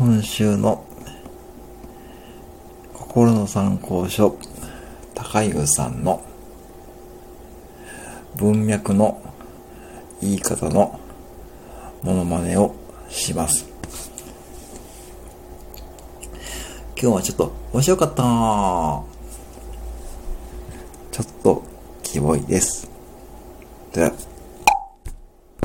[0.00, 0.82] 今週の
[2.94, 4.34] 心の参考書、
[5.14, 6.24] 高湯さんの
[8.34, 9.20] 文脈の
[10.22, 10.98] 言い方の
[12.02, 12.74] モノマネを
[13.10, 13.66] します。
[16.98, 18.22] 今日はちょっと面白かった
[21.12, 21.62] ちょっと
[22.02, 22.88] キモいです。
[23.92, 24.12] では